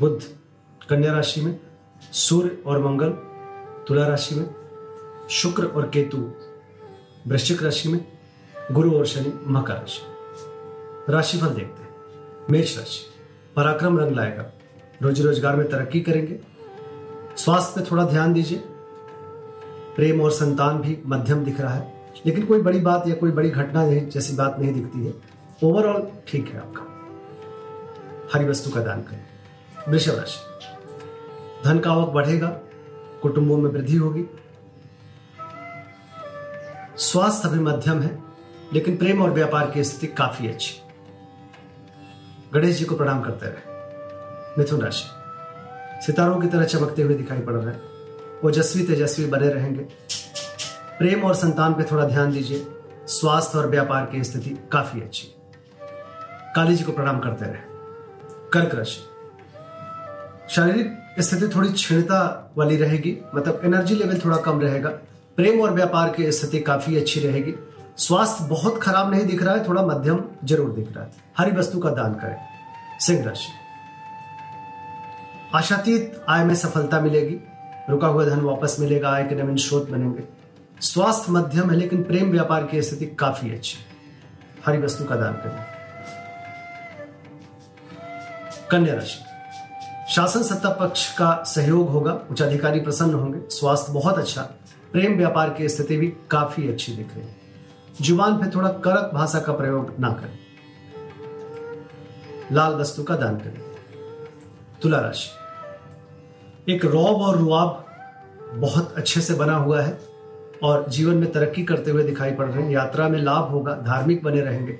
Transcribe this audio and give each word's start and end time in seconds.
बुध, 0.00 0.22
कन्या 0.90 1.12
राशि 1.12 1.40
में, 1.40 1.60
सूर्य 2.12 2.62
और 2.66 2.84
मंगल, 2.84 3.08
तुला 3.88 4.06
राशि 4.06 4.34
में, 4.34 4.54
शुक्र 5.30 5.64
और 5.64 5.88
केतु, 5.88 6.32
वृश्चिक 7.26 7.62
राशि 7.62 7.88
में, 7.88 8.04
गुरु 8.72 8.98
और 8.98 9.06
शनि, 9.06 9.32
मकर 9.46 9.74
राशि। 9.74 10.02
राशिफल 11.12 11.46
देखते 11.46 11.82
हैं। 11.82 11.90
मेष 12.50 12.78
राशि, 12.78 13.06
पराक्रम 13.56 13.98
रंग 13.98 14.16
लाएगा। 14.16 14.52
रोजी 15.02 15.22
रोज़गार 15.22 15.56
में 15.56 15.68
तरक्की 15.68 16.00
करेंगे। 16.00 16.40
स्वास्थ्य 17.36 17.80
पे 17.80 17.90
थोड़ा 17.90 18.04
ध्यान 18.04 18.32
दीजिए। 18.32 18.58
प्रेम 19.96 20.20
और 20.20 20.30
संतान 20.30 20.78
भी 20.78 20.98
मध्यम 21.06 21.44
दिख 21.44 21.60
रहा 21.60 21.74
है। 21.74 22.12
लेकिन 22.26 22.46
कोई 22.46 22.62
बड़ी 22.62 22.80
बात 22.80 23.08
या 23.08 23.14
कोई 23.14 23.30
बड़ी 23.30 23.50
घटना 23.50 23.86
नहीं, 23.86 24.08
जैसी 24.08 24.36
बात 24.36 24.56
नहीं 24.58 24.72
दिखती 24.72 25.06
है। 25.06 25.14
ओवरऑल 25.64 26.08
ठीक 26.28 26.48
है 26.48 26.58
आपका। 26.58 26.82
हरी 28.34 28.44
वस्तु 28.44 28.70
का 28.70 28.80
दान 28.80 29.02
करें। 29.02 29.33
वृषभ 29.88 30.14
राशि 30.14 30.54
धन 31.64 31.78
का 31.78 31.90
आवक 31.90 32.08
बढ़ेगा, 32.08 32.48
कुटुंबों 33.22 33.56
में 33.56 33.70
वृद्धि 33.70 33.96
होगी। 33.96 34.24
स्वास्थ्य 36.96 37.48
अभी 37.48 37.58
मध्यम 37.58 38.02
है, 38.02 38.22
लेकिन 38.72 38.96
प्रेम 38.96 39.22
और 39.22 39.30
व्यापार 39.30 39.70
की 39.70 39.84
स्थिति 39.84 40.06
काफ़ी 40.06 40.48
अच्छी। 40.48 40.80
गणेश 42.54 42.76
जी 42.76 42.84
को 42.84 42.96
प्रणाम 42.96 43.20
करते 43.20 43.46
रहे। 43.46 43.74
मिथुन 44.58 44.80
राशि। 44.80 45.04
सितारों 46.06 46.40
की 46.40 46.46
तरह 46.46 46.64
चमकते 46.64 47.02
हुए 47.02 47.14
दिखाई 47.14 47.38
पड़ 47.38 47.54
रहे 47.54 47.74
हैं। 47.74 47.82
ओजस्वी 48.44 48.82
तेजस्वी 48.82 49.26
बने 49.26 49.48
रहेंगे। 49.48 49.82
प्रेम 50.98 51.24
और 51.24 51.34
संतान 51.34 51.74
पे 51.74 51.82
थोड़ा 51.82 52.04
ध्यान 52.04 52.32
दीजिए। 52.32 52.66
स्वास्थ्य 53.06 53.58
और 53.58 53.68
व्यापार 53.68 54.06
की 54.06 54.24
स्थिति 54.24 54.50
काफ़ी 54.50 55.00
अच्छी। 55.00 55.28
काली 56.56 56.76
जी 56.76 56.84
को 56.84 56.92
प्रणाम 56.92 57.18
करते 57.18 57.44
रहे। 57.44 57.60
कर्क 58.52 58.74
राशि। 58.74 59.13
शारीरिक 60.54 61.22
स्थिति 61.22 61.46
थोड़ी 61.54 61.72
क्षीणता 61.72 62.52
वाली 62.56 62.76
रहेगी 62.76 63.16
मतलब 63.34 63.60
एनर्जी 63.64 63.94
लेवल 63.94 64.18
थोड़ा 64.18 64.36
कम 64.36 64.60
रहेगा। 64.60 64.88
प्रेम 65.36 65.60
और 65.60 65.70
व्यापार 65.70 66.10
की 66.10 66.30
स्थिति 66.32 66.60
काफ़ी 66.60 66.96
अच्छी 66.96 67.20
रहेगी। 67.20 67.54
स्वास्थ्य 67.96 68.44
बहुत 68.44 68.80
खराब 68.82 69.10
नहीं 69.10 69.26
दिख 69.26 69.42
रहा 69.42 69.54
है, 69.54 69.68
थोड़ा 69.68 69.82
मध्यम 69.82 70.22
ज़रूर 70.44 70.70
दिख 70.72 70.94
रहा 70.96 71.04
है। 71.04 71.10
हरी 71.38 71.50
वस्तु 71.50 71.78
का 71.78 71.90
दान 71.90 72.14
करें। 72.14 72.36
सिंह 73.00 73.24
राशि। 73.24 73.52
आशातीत 75.54 76.24
आय 76.28 76.44
में 76.44 76.54
सफलता 76.54 77.00
मिलेगी। 77.00 77.36
रुका 77.90 78.06
हुआ 78.06 78.24
धन 78.24 78.40
वापस 78.40 78.76
मिलेगा, 78.80 79.10
आय 79.10 79.24
के 79.24 79.34
नवीन 79.34 79.56
स्रोत 79.56 79.90
बनेंगे। 79.90 80.24
स्वास्थ्य 80.80 81.32
मध्यम 81.32 81.70
है, 81.70 81.76
लेकिन 81.76 82.02
प्रेम 82.02 82.30
व्यापार 82.30 82.66
की 82.66 82.82
स्थिति 82.82 83.06
काफ़ी 83.06 83.50
अच्छी 83.50 83.78
हरी 84.66 84.78
वस्तु 84.78 85.04
का 85.04 85.16
दान 85.16 85.32
करें। 85.34 85.62
कन्या 88.70 88.94
राशि। 88.94 89.33
शासन 90.10 90.42
सत्ता 90.42 90.68
पक्ष 90.68 91.14
का 91.14 91.44
सहयोग 91.46 91.88
होगा 91.88 92.12
उच्च 92.30 92.42
अधिकारी 92.42 92.80
प्रसन्न 92.80 93.14
होंगे, 93.14 93.38
स्वास्थ्य 93.50 93.92
बहुत 93.92 94.18
अच्छा 94.18 94.42
प्रेम 94.92 95.16
व्यापार 95.16 95.50
की 95.50 95.68
स्थिति 95.68 95.96
भी 95.96 96.06
काफ़ी 96.30 96.68
अच्छी 96.68 96.92
दिख 96.92 97.14
रही 97.14 97.26
है। 97.26 97.36
ज़ुबान 98.02 98.36
पे 98.36 98.56
थोड़ा 98.56 98.68
कड़क 98.68 99.10
भाषा 99.14 99.40
का 99.40 99.52
प्रयोग 99.52 99.94
ना 100.00 100.08
करें। 100.08 100.38
लाल 102.52 102.74
वस्तु 102.74 103.02
का 103.02 103.16
दान 103.16 103.36
करें। 103.36 103.60
तुला 104.82 105.00
राशि। 105.00 106.72
एक 106.72 106.84
रौब 106.84 107.16
और 107.22 107.38
रुआब 107.38 107.86
बहुत 108.54 108.94
अच्छे 108.96 109.20
से 109.20 109.34
बना 109.34 109.56
हुआ 109.56 109.82
है 109.82 110.00
और 110.62 110.88
जीवन 110.88 111.14
में 111.14 111.32
तरक्की 111.32 111.64
करते 111.64 111.90
हुए 111.90 112.04
दिखाई 112.04 112.30
पड़ 112.30 112.46
रहे 112.46 112.64
हैं। 112.64 112.70
यात्रा 112.70 113.08
में 113.08 113.18
लाभ 113.18 113.50
होगा, 113.50 113.74
धार्मिक 113.74 114.22
बने 114.22 114.40
रहेंगे। 114.40 114.78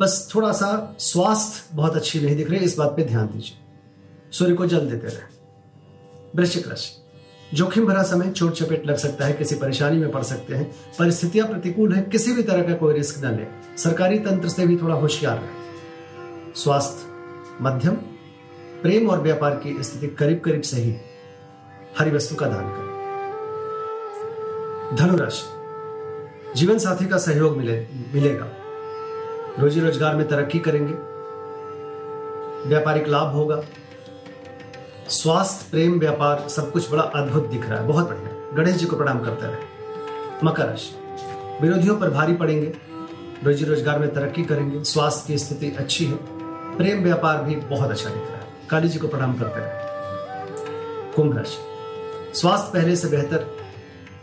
बस 0.00 0.32
थोड़ा 0.34 0.52
सा 0.52 0.96
स्वास्थ्य 0.98 1.76
बहुत 1.76 1.96
अच्छी 1.96 2.20
नहीं 2.20 2.36
दिख 2.36 2.50
रही, 2.50 2.58
इस 2.58 2.78
बात 2.78 2.90
पे 2.96 3.04
ध्यान 3.04 3.26
दीजिए। 3.26 3.63
सूर्य 4.38 4.54
को 4.54 4.66
जल 4.66 4.80
देते 4.80 5.06
रहे। 5.06 5.32
वृश्चिक 6.36 6.68
राशि। 6.68 7.00
जोखिम 7.56 7.86
भरा 7.86 8.02
समय, 8.02 8.30
चोट 8.30 8.52
चपेट 8.52 8.86
लग 8.86 8.96
सकता 8.96 9.24
है, 9.24 9.32
किसी 9.32 9.54
परेशानी 9.54 9.98
में 9.98 10.10
पड़ 10.10 10.22
सकते 10.22 10.54
हैं। 10.54 10.74
परिस्थितियाँ 10.98 11.48
प्रतिकूल 11.48 11.92
है, 11.92 12.02
किसी 12.02 12.32
भी 12.32 12.42
तरह 12.42 12.62
का 12.62 12.74
कोई 12.74 12.94
रिस्क 12.94 13.24
न 13.24 13.36
ले। 13.36 13.44
सरकारी 13.78 14.18
तंत्र 14.18 14.48
से 14.48 14.66
भी 14.66 14.76
थोड़ा 14.76 14.94
होशियार 14.94 15.36
रहे। 15.36 15.64
स्वास्थ्य, 16.54 17.06
मध्यम। 17.60 17.94
प्रेम 18.82 19.10
और 19.10 19.20
व्यापार 19.20 19.54
की 19.54 19.82
स्थिति 19.82 20.06
करीब 20.06 20.40
करीब 20.40 20.62
सही 20.62 20.90
है। 20.90 21.04
हरी 21.98 22.10
वस्तु 22.10 22.34
का 22.34 22.46
दान 22.46 22.64
करें। 22.64 22.94
धनुराशि 24.96 25.44
जीवन 26.54 26.78
साथी 26.78 27.06
का 27.06 27.18
सहयोग 27.18 27.56
मिले, 27.56 27.86
मिलेगा। 28.14 28.46
रोजी 29.58 29.80
रोज़गार 29.80 30.16
में 30.16 30.28
तरक्की 30.28 30.58
करेंगे। 30.58 30.94
व्यापारिक 32.68 33.08
लाभ 33.08 33.28
होगा। 33.28 33.62
स्वास्थ्य, 35.08 35.66
प्रेम, 35.70 35.98
व्यापार, 35.98 36.48
सब 36.48 36.72
कुछ 36.72 36.92
बड़ा 36.92 37.02
अद्भुत 37.02 37.46
दिख 37.46 37.68
रहा 37.68 37.80
है। 37.80 37.86
बहुत 37.86 38.08
बढ़िया। 38.08 38.56
गणेश 38.56 38.76
जी 38.76 38.86
को 38.86 38.96
प्रणाम 38.96 39.18
करते 39.20 39.46
रहे। 39.46 39.56
मकर 40.44 40.66
राशि। 40.66 40.94
विरोधियों 41.62 41.96
पर 41.96 42.10
भारी 42.10 42.34
पड़ेंगे। 42.34 42.72
रोजी 43.44 43.64
रोज़गार 43.64 43.98
में 43.98 44.14
तरक्की 44.14 44.44
करेंगे। 44.44 44.84
स्वास्थ्य 44.84 45.24
की 45.26 45.38
स्थिति 45.38 45.70
अच्छी 45.70 46.04
है। 46.04 46.16
प्रेम, 46.76 47.02
व्यापार 47.02 47.42
भी 47.42 47.56
बहुत 47.56 47.90
अच्छा 47.90 48.10
दिख 48.10 48.22
रहा 48.22 48.36
है। 48.36 48.46
काली 48.70 48.88
जी 48.88 48.98
को 48.98 49.08
प्रणाम 49.08 49.34
करते 49.38 49.60
रहे। 49.60 49.84
कुंभ 51.12 51.36
राशि। 51.36 51.58
स्वास्थ्य 52.40 52.70
पहले 52.72 52.96
से 52.96 53.08
बेहतर। 53.08 53.46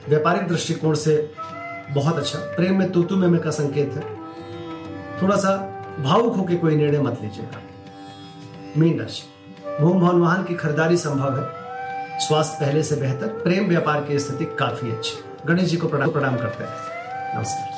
व्यापारिक 0.09 0.47
दृष्टिकोण 0.47 0.95
से 0.95 1.31
बहुत 1.91 2.17
अच्छा। 2.17 2.39
प्रेम 2.39 2.79
में 2.79 2.91
तूतु 2.91 3.15
में 3.15 3.41
का 3.41 3.51
संकेत 3.51 3.93
है। 3.93 4.15
थोड़ा 5.21 5.35
सा 5.35 5.55
भावुक 5.99 6.35
होकर 6.35 6.55
कोई 6.55 6.75
निर्णय 6.75 6.99
मत 6.99 7.19
लीजिएगा। 7.21 7.61
मीन 8.77 8.99
राशि। 8.99 9.23
भूम 9.79 9.99
भवन 9.99 10.19
वाहन 10.19 10.43
की 10.43 10.53
खरीदारी 10.53 10.97
संभव 10.97 11.39
है। 11.39 11.45
स्वास्थ्य 12.19 12.65
पहले 12.65 12.83
से 12.83 12.95
बेहतर 12.95 13.27
प्रेम 13.27 13.67
व्यापार 13.67 14.01
की 14.01 14.19
स्थिति 14.19 14.45
काफ़ी 14.45 14.91
अच्छी। 14.91 15.23
गणेश 15.47 15.69
जी 15.69 15.77
को 15.77 15.87
प्रणाम 15.87 16.11
प्रणाम 16.11 16.37
करते 16.37 16.63
हैं। 16.63 17.37
नमस्कार। 17.37 17.71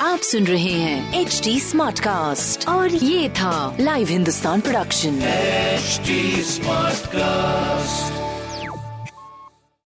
आप 0.00 0.18
सुन 0.18 0.44
रहे 0.44 0.72
हैं 0.72 1.20
एच 1.20 1.40
डी 1.44 1.60
स्मार्ट 1.60 2.00
कास्ट 2.00 2.68
और 2.68 2.88
ये 2.88 3.28
था 3.28 3.76
live 3.80 4.08
Hindustan 4.08 4.60
production 4.60 5.18
smart 5.18 6.98
Smartcast. 6.98 8.27